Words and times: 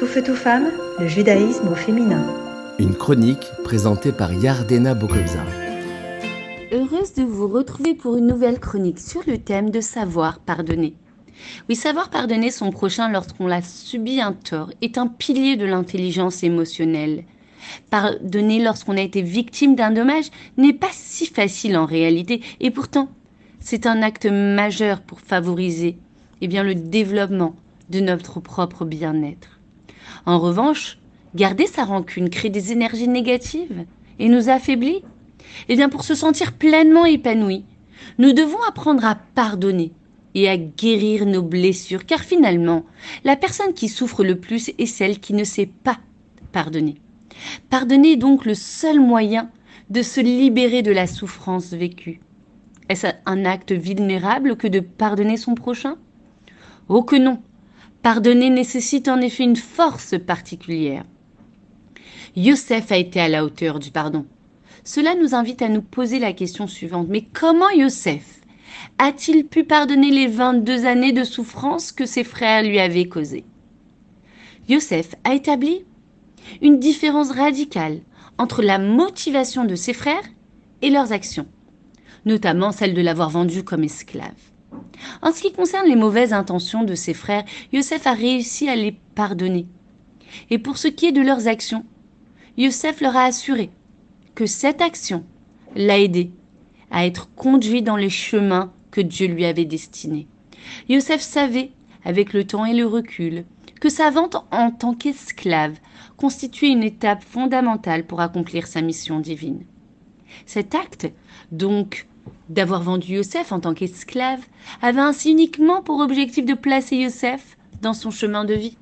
Tout 0.00 0.06
feu, 0.06 0.22
tout 0.22 0.34
femme, 0.34 0.70
le 0.98 1.06
judaïsme 1.06 1.68
au 1.68 1.74
féminin. 1.74 2.24
Une 2.78 2.94
chronique 2.94 3.46
présentée 3.64 4.12
par 4.12 4.32
Yardena 4.32 4.94
Bokobza. 4.94 5.44
Heureuse 6.72 7.12
de 7.12 7.22
vous 7.22 7.46
retrouver 7.46 7.92
pour 7.92 8.16
une 8.16 8.28
nouvelle 8.28 8.60
chronique 8.60 8.98
sur 8.98 9.20
le 9.26 9.36
thème 9.36 9.68
de 9.68 9.82
savoir 9.82 10.38
pardonner. 10.38 10.94
Oui, 11.68 11.76
savoir 11.76 12.08
pardonner 12.08 12.50
son 12.50 12.70
prochain 12.70 13.10
lorsqu'on 13.10 13.46
l'a 13.46 13.60
subi 13.60 14.22
un 14.22 14.32
tort 14.32 14.72
est 14.80 14.96
un 14.96 15.06
pilier 15.06 15.56
de 15.56 15.66
l'intelligence 15.66 16.42
émotionnelle. 16.42 17.24
Pardonner 17.90 18.64
lorsqu'on 18.64 18.96
a 18.96 19.02
été 19.02 19.20
victime 19.20 19.74
d'un 19.74 19.90
dommage 19.90 20.30
n'est 20.56 20.72
pas 20.72 20.92
si 20.92 21.26
facile 21.26 21.76
en 21.76 21.84
réalité, 21.84 22.40
et 22.60 22.70
pourtant, 22.70 23.10
c'est 23.58 23.84
un 23.84 24.00
acte 24.00 24.24
majeur 24.24 25.02
pour 25.02 25.20
favoriser 25.20 25.98
eh 26.40 26.48
bien, 26.48 26.62
le 26.62 26.74
développement 26.74 27.54
de 27.90 28.00
notre 28.00 28.40
propre 28.40 28.86
bien-être. 28.86 29.59
En 30.26 30.38
revanche, 30.38 30.98
garder 31.34 31.66
sa 31.66 31.84
rancune 31.84 32.30
crée 32.30 32.50
des 32.50 32.72
énergies 32.72 33.08
négatives 33.08 33.84
et 34.18 34.28
nous 34.28 34.48
affaiblit. 34.48 35.02
Eh 35.68 35.76
bien, 35.76 35.88
pour 35.88 36.04
se 36.04 36.14
sentir 36.14 36.52
pleinement 36.52 37.04
épanoui, 37.04 37.64
nous 38.18 38.32
devons 38.32 38.62
apprendre 38.68 39.04
à 39.04 39.14
pardonner 39.14 39.92
et 40.34 40.48
à 40.48 40.56
guérir 40.56 41.26
nos 41.26 41.42
blessures, 41.42 42.06
car 42.06 42.20
finalement, 42.20 42.84
la 43.24 43.36
personne 43.36 43.74
qui 43.74 43.88
souffre 43.88 44.22
le 44.22 44.38
plus 44.38 44.70
est 44.78 44.86
celle 44.86 45.18
qui 45.18 45.34
ne 45.34 45.44
sait 45.44 45.66
pas 45.66 45.98
pardonner. 46.52 46.96
Pardonner 47.68 48.12
est 48.12 48.16
donc 48.16 48.44
le 48.44 48.54
seul 48.54 49.00
moyen 49.00 49.50
de 49.88 50.02
se 50.02 50.20
libérer 50.20 50.82
de 50.82 50.92
la 50.92 51.06
souffrance 51.06 51.72
vécue. 51.72 52.20
Est-ce 52.88 53.06
un 53.26 53.44
acte 53.44 53.72
vulnérable 53.72 54.56
que 54.56 54.68
de 54.68 54.80
pardonner 54.80 55.36
son 55.36 55.54
prochain? 55.54 55.96
Oh 56.88 57.02
que 57.02 57.16
non 57.16 57.40
Pardonner 58.02 58.48
nécessite 58.48 59.08
en 59.08 59.20
effet 59.20 59.44
une 59.44 59.56
force 59.56 60.14
particulière. 60.18 61.04
Yosef 62.34 62.90
a 62.92 62.96
été 62.96 63.20
à 63.20 63.28
la 63.28 63.44
hauteur 63.44 63.78
du 63.78 63.90
pardon. 63.90 64.24
Cela 64.84 65.14
nous 65.14 65.34
invite 65.34 65.60
à 65.60 65.68
nous 65.68 65.82
poser 65.82 66.18
la 66.18 66.32
question 66.32 66.66
suivante. 66.66 67.08
Mais 67.10 67.26
comment 67.32 67.68
Yosef 67.68 68.40
a-t-il 68.96 69.46
pu 69.46 69.64
pardonner 69.64 70.10
les 70.10 70.28
22 70.28 70.86
années 70.86 71.12
de 71.12 71.24
souffrance 71.24 71.92
que 71.92 72.06
ses 72.06 72.24
frères 72.24 72.62
lui 72.62 72.78
avaient 72.78 73.08
causées? 73.08 73.44
Yosef 74.68 75.14
a 75.24 75.34
établi 75.34 75.84
une 76.62 76.78
différence 76.78 77.32
radicale 77.32 78.00
entre 78.38 78.62
la 78.62 78.78
motivation 78.78 79.66
de 79.66 79.74
ses 79.74 79.92
frères 79.92 80.24
et 80.80 80.88
leurs 80.88 81.12
actions, 81.12 81.46
notamment 82.24 82.72
celle 82.72 82.94
de 82.94 83.02
l'avoir 83.02 83.28
vendu 83.28 83.62
comme 83.62 83.84
esclave. 83.84 84.49
En 85.22 85.32
ce 85.32 85.40
qui 85.42 85.52
concerne 85.52 85.88
les 85.88 85.96
mauvaises 85.96 86.32
intentions 86.32 86.84
de 86.84 86.94
ses 86.94 87.14
frères, 87.14 87.44
Yosef 87.72 88.06
a 88.06 88.12
réussi 88.12 88.68
à 88.68 88.76
les 88.76 88.96
pardonner. 89.14 89.66
Et 90.50 90.58
pour 90.58 90.78
ce 90.78 90.88
qui 90.88 91.06
est 91.06 91.12
de 91.12 91.22
leurs 91.22 91.48
actions, 91.48 91.84
Yosef 92.56 93.00
leur 93.00 93.16
a 93.16 93.24
assuré 93.24 93.70
que 94.34 94.46
cette 94.46 94.80
action 94.80 95.24
l'a 95.74 95.98
aidé 95.98 96.30
à 96.90 97.06
être 97.06 97.28
conduit 97.34 97.82
dans 97.82 97.96
les 97.96 98.10
chemins 98.10 98.72
que 98.90 99.00
Dieu 99.00 99.28
lui 99.28 99.44
avait 99.44 99.64
destinés. 99.64 100.26
Yosef 100.88 101.20
savait, 101.20 101.70
avec 102.04 102.32
le 102.32 102.44
temps 102.44 102.64
et 102.64 102.74
le 102.74 102.86
recul, 102.86 103.44
que 103.80 103.88
sa 103.88 104.10
vente 104.10 104.36
en 104.50 104.70
tant 104.70 104.94
qu'esclave 104.94 105.78
constituait 106.16 106.68
une 106.68 106.82
étape 106.82 107.22
fondamentale 107.22 108.04
pour 108.04 108.20
accomplir 108.20 108.66
sa 108.66 108.82
mission 108.82 109.20
divine. 109.20 109.64
Cet 110.46 110.74
acte, 110.74 111.10
donc, 111.50 112.06
d'avoir 112.48 112.82
vendu 112.82 113.14
Yosef 113.14 113.52
en 113.52 113.60
tant 113.60 113.74
qu'esclave, 113.74 114.40
avait 114.82 115.00
ainsi 115.00 115.30
uniquement 115.30 115.82
pour 115.82 116.00
objectif 116.00 116.44
de 116.44 116.54
placer 116.54 116.96
Yosef 116.96 117.56
dans 117.82 117.94
son 117.94 118.10
chemin 118.10 118.44
de 118.44 118.54
vie. 118.54 118.76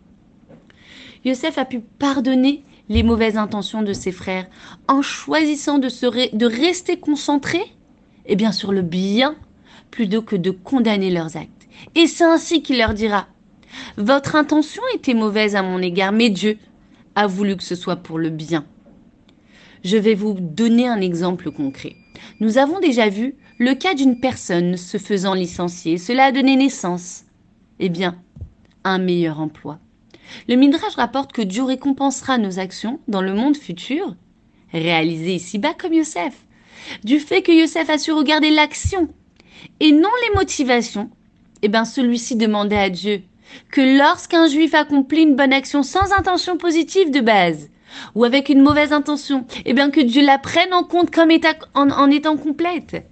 Yosef 1.24 1.58
a 1.58 1.64
pu 1.64 1.80
pardonner 1.80 2.64
les 2.88 3.02
mauvaises 3.02 3.36
intentions 3.36 3.82
de 3.82 3.92
ses 3.92 4.12
frères 4.12 4.46
en 4.88 5.02
choisissant 5.02 5.78
de, 5.78 5.88
se 5.88 6.34
de 6.34 6.46
rester 6.46 6.98
concentré 6.98 7.60
et 8.26 8.36
bien 8.36 8.52
sur 8.52 8.72
le 8.72 8.82
bien 8.82 9.36
plutôt 9.90 10.22
que 10.22 10.36
de 10.36 10.50
condamner 10.50 11.10
leurs 11.10 11.36
actes. 11.36 11.68
Et 11.94 12.06
c'est 12.06 12.24
ainsi 12.24 12.62
qu'il 12.62 12.78
leur 12.78 12.94
dira 12.94 13.26
Votre 13.96 14.36
intention 14.36 14.82
était 14.94 15.14
mauvaise 15.14 15.56
à 15.56 15.62
mon 15.62 15.80
égard, 15.80 16.12
mais 16.12 16.30
Dieu 16.30 16.58
a 17.14 17.26
voulu 17.26 17.56
que 17.56 17.62
ce 17.62 17.74
soit 17.74 17.96
pour 17.96 18.18
le 18.18 18.30
bien. 18.30 18.64
Je 19.84 19.96
vais 19.96 20.14
vous 20.14 20.36
donner 20.38 20.88
un 20.88 21.00
exemple 21.00 21.50
concret. 21.50 21.96
Nous 22.40 22.58
avons 22.58 22.80
déjà 22.80 23.08
vu 23.08 23.36
le 23.58 23.74
cas 23.74 23.94
d'une 23.94 24.20
personne 24.20 24.76
se 24.76 24.98
faisant 24.98 25.34
licencier. 25.34 25.98
Cela 25.98 26.26
a 26.26 26.32
donné 26.32 26.54
naissance, 26.54 27.24
eh 27.80 27.88
bien, 27.88 28.16
à 28.84 28.90
un 28.90 28.98
meilleur 28.98 29.40
emploi. 29.40 29.80
Le 30.48 30.54
Midrash 30.54 30.94
rapporte 30.94 31.32
que 31.32 31.42
Dieu 31.42 31.64
récompensera 31.64 32.38
nos 32.38 32.60
actions 32.60 33.00
dans 33.08 33.22
le 33.22 33.34
monde 33.34 33.56
futur, 33.56 34.14
réalisées 34.72 35.34
ici-bas 35.34 35.74
comme 35.74 35.94
Yosef, 35.94 36.34
du 37.02 37.18
fait 37.18 37.42
que 37.42 37.52
Yosef 37.52 37.90
a 37.90 37.98
su 37.98 38.12
regarder 38.12 38.50
l'action 38.50 39.08
et 39.80 39.90
non 39.90 40.10
les 40.28 40.36
motivations. 40.36 41.10
Eh 41.62 41.68
bien, 41.68 41.84
celui-ci 41.84 42.36
demandait 42.36 42.78
à 42.78 42.90
Dieu 42.90 43.22
que 43.72 43.98
lorsqu'un 43.98 44.46
juif 44.46 44.74
accomplit 44.74 45.22
une 45.22 45.34
bonne 45.34 45.52
action 45.52 45.82
sans 45.82 46.12
intention 46.12 46.56
positive 46.58 47.10
de 47.10 47.20
base, 47.20 47.70
ou 48.14 48.24
avec 48.24 48.50
une 48.50 48.62
mauvaise 48.62 48.92
intention, 48.92 49.46
eh 49.64 49.72
bien 49.72 49.90
que 49.90 50.00
Dieu 50.00 50.24
la 50.24 50.38
prenne 50.38 50.72
en 50.72 50.84
compte 50.84 51.10
comme 51.10 51.30
en 51.74 52.10
étant 52.10 52.36
complète. 52.36 53.02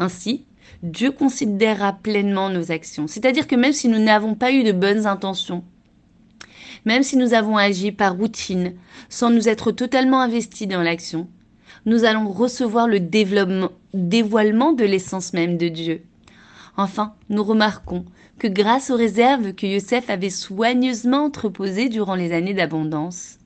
Ainsi, 0.00 0.46
Dieu 0.82 1.10
considérera 1.12 1.92
pleinement 1.92 2.48
nos 2.48 2.72
actions. 2.72 3.06
C'est-à-dire 3.06 3.46
que 3.46 3.54
même 3.54 3.74
si 3.74 3.86
nous 3.86 3.98
n'avons 3.98 4.34
pas 4.34 4.50
eu 4.50 4.64
de 4.64 4.72
bonnes 4.72 5.06
intentions, 5.06 5.62
même 6.86 7.02
si 7.02 7.18
nous 7.18 7.34
avons 7.34 7.58
agi 7.58 7.92
par 7.92 8.16
routine, 8.16 8.72
sans 9.10 9.28
nous 9.28 9.46
être 9.46 9.72
totalement 9.72 10.22
investis 10.22 10.66
dans 10.66 10.80
l'action, 10.82 11.28
nous 11.84 12.04
allons 12.04 12.30
recevoir 12.30 12.88
le 12.88 12.98
dévoilement 12.98 14.72
de 14.72 14.84
l'essence 14.84 15.34
même 15.34 15.58
de 15.58 15.68
Dieu. 15.68 16.02
Enfin, 16.78 17.12
nous 17.28 17.44
remarquons 17.44 18.06
que 18.38 18.48
grâce 18.48 18.88
aux 18.88 18.96
réserves 18.96 19.52
que 19.52 19.66
Yosef 19.66 20.08
avait 20.08 20.30
soigneusement 20.30 21.24
entreposées 21.24 21.90
durant 21.90 22.14
les 22.14 22.32
années 22.32 22.54
d'abondance, 22.54 23.36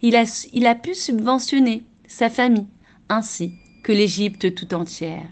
il 0.00 0.16
a, 0.16 0.24
il 0.54 0.66
a 0.66 0.74
pu 0.74 0.94
subventionner 0.94 1.82
sa 2.06 2.30
famille 2.30 2.68
ainsi 3.10 3.52
que 3.82 3.92
l'Égypte 3.92 4.54
tout 4.54 4.72
entière 4.72 5.26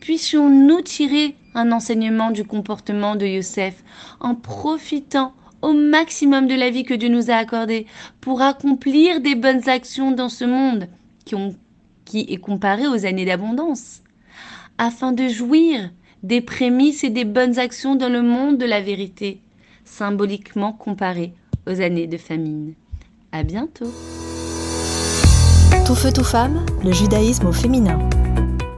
puissions-nous 0.00 0.80
tirer 0.82 1.36
un 1.54 1.72
enseignement 1.72 2.30
du 2.30 2.44
comportement 2.44 3.16
de 3.16 3.26
Yosef 3.26 3.82
en 4.20 4.34
profitant 4.34 5.32
au 5.60 5.72
maximum 5.72 6.46
de 6.46 6.54
la 6.54 6.70
vie 6.70 6.84
que 6.84 6.94
Dieu 6.94 7.08
nous 7.08 7.30
a 7.30 7.34
accordée 7.34 7.86
pour 8.20 8.42
accomplir 8.42 9.20
des 9.20 9.34
bonnes 9.34 9.68
actions 9.68 10.10
dans 10.10 10.28
ce 10.28 10.44
monde 10.44 10.88
qui 11.24 12.26
est 12.28 12.36
comparé 12.38 12.86
aux 12.88 13.06
années 13.06 13.24
d'abondance, 13.24 14.02
afin 14.76 15.12
de 15.12 15.28
jouir 15.28 15.90
des 16.22 16.40
prémices 16.40 17.04
et 17.04 17.10
des 17.10 17.24
bonnes 17.24 17.58
actions 17.58 17.94
dans 17.94 18.08
le 18.08 18.22
monde 18.22 18.58
de 18.58 18.66
la 18.66 18.80
vérité, 18.80 19.40
symboliquement 19.84 20.72
comparé 20.72 21.32
aux 21.66 21.80
années 21.80 22.06
de 22.06 22.18
famine. 22.18 22.74
À 23.30 23.44
bientôt. 23.44 23.92
Tout 25.86 25.94
feu, 25.94 26.12
tout 26.12 26.24
femme, 26.24 26.64
le 26.84 26.92
judaïsme 26.92 27.46
au 27.46 27.52
féminin. 27.52 27.98